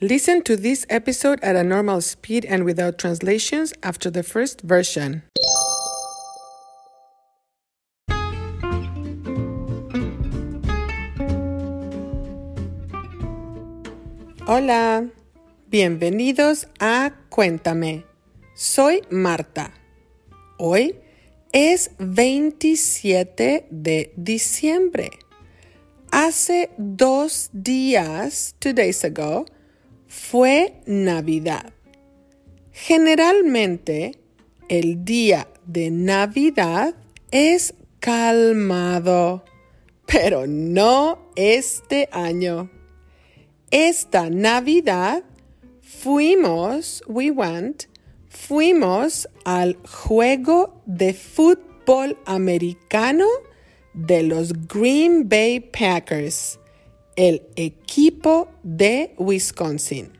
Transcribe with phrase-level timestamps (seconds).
[0.00, 5.22] Listen to this episode at a normal speed and without translations after the first version.
[14.48, 15.08] Hola,
[15.70, 18.04] bienvenidos a Cuéntame.
[18.56, 19.72] Soy Marta.
[20.58, 20.96] Hoy
[21.52, 25.10] es 27 de diciembre.
[26.10, 29.46] Hace dos días, two days ago,
[30.14, 31.72] fue Navidad.
[32.70, 34.16] Generalmente,
[34.68, 36.94] el día de Navidad
[37.32, 39.44] es calmado,
[40.06, 42.70] pero no este año.
[43.72, 45.24] Esta Navidad
[45.82, 47.84] fuimos, we went,
[48.28, 53.26] fuimos al juego de fútbol americano
[53.94, 56.60] de los Green Bay Packers,
[57.16, 60.12] el equipo de Wisconsin.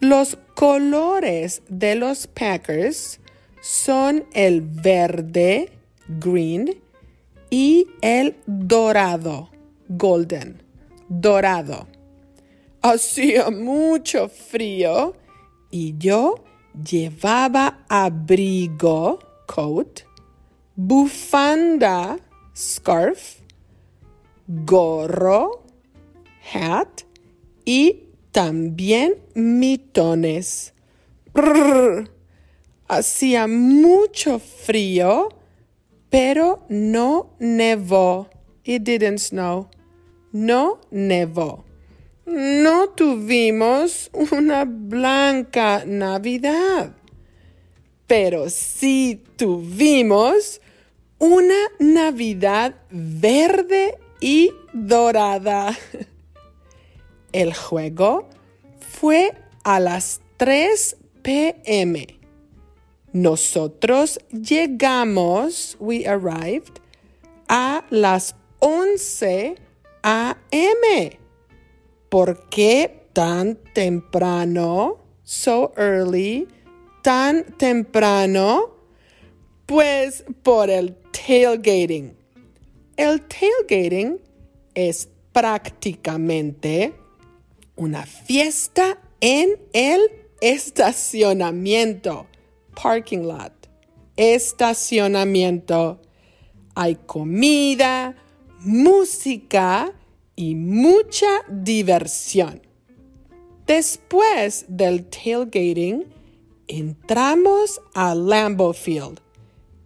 [0.00, 3.20] Los colores de los Packers
[3.60, 5.70] son el verde,
[6.08, 6.80] green,
[7.50, 9.50] y el dorado,
[9.88, 10.62] golden,
[11.08, 11.88] dorado.
[12.82, 15.14] Hacía mucho frío
[15.70, 16.44] y yo
[16.84, 20.00] llevaba abrigo, coat,
[20.76, 22.18] bufanda,
[22.54, 23.40] scarf,
[24.46, 25.64] gorro,
[26.52, 27.02] hat
[27.64, 30.72] y también mitones.
[32.88, 35.28] Hacía mucho frío,
[36.08, 38.28] pero no nevó.
[38.64, 39.68] It didn't snow.
[40.32, 41.64] No nevó.
[42.26, 46.94] No tuvimos una blanca Navidad,
[48.06, 50.60] pero sí tuvimos
[51.18, 55.76] una Navidad verde y dorada.
[57.32, 58.28] El juego
[58.80, 59.32] fue
[59.64, 62.06] a las 3 p.m.
[63.12, 66.80] Nosotros llegamos, we arrived,
[67.48, 69.56] a las 11
[70.02, 71.18] a.m.
[72.08, 74.98] ¿Por qué tan temprano?
[75.22, 76.48] So early,
[77.02, 78.74] tan temprano.
[79.66, 82.16] Pues por el tailgating.
[82.96, 84.18] El tailgating
[84.74, 86.94] es prácticamente
[87.78, 90.00] una fiesta en el
[90.40, 92.26] estacionamiento,
[92.80, 93.52] parking lot,
[94.16, 96.00] estacionamiento.
[96.74, 98.14] Hay comida,
[98.60, 99.92] música
[100.36, 102.60] y mucha diversión.
[103.66, 106.06] Después del tailgating,
[106.66, 109.20] entramos a Lambeau Field,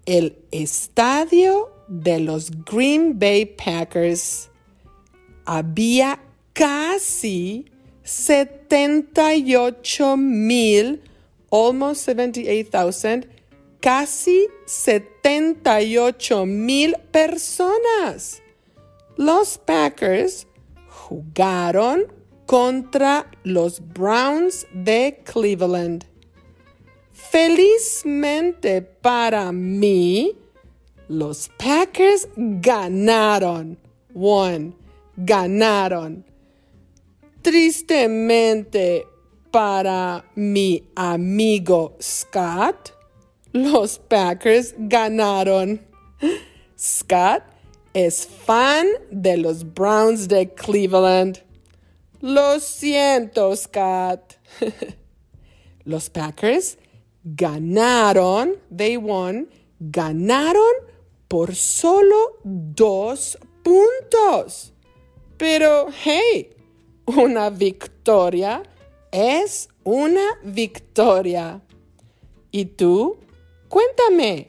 [0.07, 4.51] el estadio de los Green Bay Packers.
[5.45, 6.21] Había
[6.53, 7.67] casi
[8.05, 11.01] 78 mil,
[11.51, 13.29] almost 78,000,
[13.81, 18.41] casi 78 mil personas.
[19.17, 20.47] Los Packers
[20.89, 22.07] jugaron
[22.47, 26.05] contra los Browns de Cleveland.
[27.13, 30.33] Felizmente para mí,
[31.09, 33.79] los Packers ganaron.
[34.15, 34.73] One,
[35.17, 36.25] ganaron.
[37.43, 39.05] Tristemente
[39.51, 42.95] para mi amigo Scott,
[43.53, 45.81] los Packers ganaron.
[46.79, 47.43] Scott
[47.95, 51.43] es fan de los Browns de Cleveland.
[52.21, 54.39] Lo siento, Scott.
[55.85, 56.79] los Packers
[57.25, 59.49] ganaron, they won,
[59.81, 60.73] ganaron
[61.27, 64.73] por solo dos puntos.
[65.37, 66.51] Pero, hey,
[67.17, 68.63] una victoria
[69.11, 71.61] es una victoria.
[72.51, 73.19] ¿Y tú?
[73.69, 74.49] Cuéntame,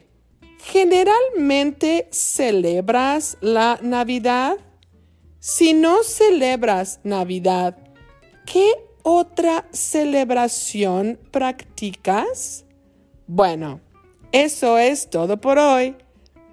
[0.60, 4.58] ¿generalmente celebras la Navidad?
[5.40, 7.78] Si no celebras Navidad,
[8.46, 8.72] ¿qué
[9.04, 12.66] otra celebración practicas?
[13.28, 13.82] Bueno,
[14.32, 15.96] eso es todo por hoy.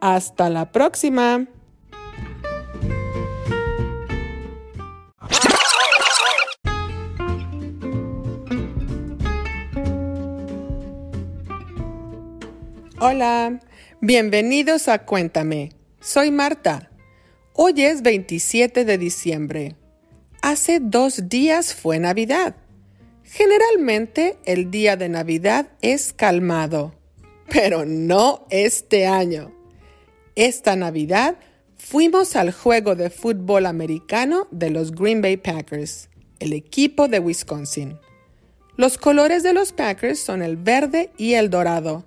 [0.01, 1.47] Hasta la próxima.
[13.02, 13.61] Hola,
[14.02, 15.70] bienvenidos a Cuéntame.
[16.00, 16.91] Soy Marta.
[17.55, 19.75] Hoy es 27 de diciembre.
[20.43, 22.56] Hace dos días fue Navidad.
[23.25, 26.94] Generalmente el día de Navidad es calmado,
[27.49, 29.50] pero no este año.
[30.37, 31.38] Esta Navidad
[31.79, 37.99] fuimos al juego de fútbol americano de los Green Bay Packers, el equipo de Wisconsin.
[38.76, 42.05] Los colores de los Packers son el verde y el dorado.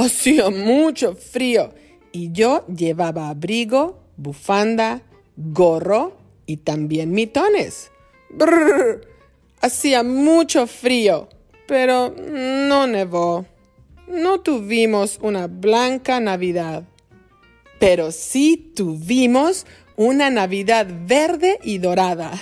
[0.00, 1.74] Hacía mucho frío
[2.10, 5.02] y yo llevaba abrigo, bufanda,
[5.36, 6.16] gorro
[6.46, 7.90] y también mitones.
[8.30, 9.06] Brrr,
[9.60, 11.28] hacía mucho frío,
[11.68, 13.44] pero no nevó.
[14.08, 16.84] No tuvimos una blanca Navidad,
[17.78, 19.66] pero sí tuvimos
[19.96, 22.32] una Navidad verde y dorada.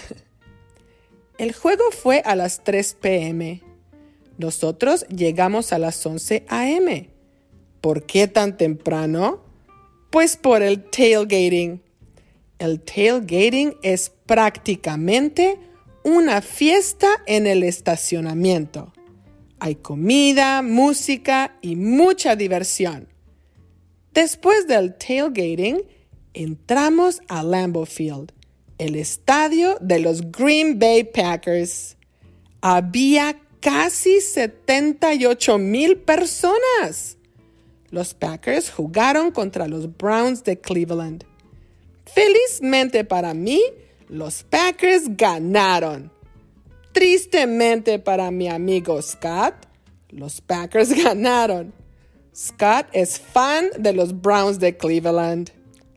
[1.38, 3.62] El juego fue a las 3 pm.
[4.36, 7.17] Nosotros llegamos a las 11 am.
[7.80, 9.40] ¿Por qué tan temprano?
[10.10, 11.82] Pues por el tailgating.
[12.58, 15.58] El tailgating es prácticamente
[16.02, 18.92] una fiesta en el estacionamiento.
[19.60, 23.08] Hay comida, música y mucha diversión.
[24.12, 25.82] Después del tailgating,
[26.32, 28.32] entramos a Lambeau Field
[28.78, 31.96] el estadio de los Green Bay Packers.
[32.60, 37.17] Había casi 78 mil personas.
[37.90, 41.24] Los Packers jugaron contra los Browns de Cleveland.
[42.04, 43.62] Felizmente para mí,
[44.08, 46.10] los Packers ganaron.
[46.92, 49.54] Tristemente para mi amigo Scott,
[50.10, 51.72] los Packers ganaron.
[52.34, 55.50] Scott es fan de los Browns de Cleveland.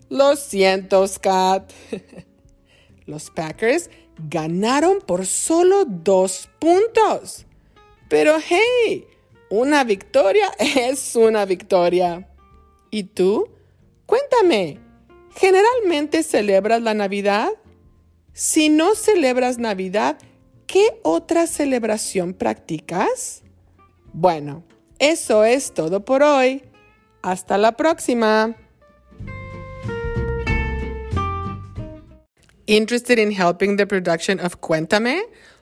[0.09, 1.71] Lo siento, Scott.
[3.05, 3.89] Los Packers
[4.29, 7.45] ganaron por solo dos puntos.
[8.09, 9.05] Pero hey,
[9.51, 12.27] una victoria es una victoria.
[12.89, 13.49] ¿Y tú?
[14.07, 14.79] Cuéntame,
[15.35, 17.49] ¿generalmente celebras la Navidad?
[18.33, 20.17] Si no celebras Navidad,
[20.65, 23.43] ¿qué otra celebración practicas?
[24.13, 24.63] Bueno,
[24.99, 26.63] eso es todo por hoy.
[27.21, 28.55] Hasta la próxima.
[32.65, 35.21] Interested in helping the production of Cuéntame?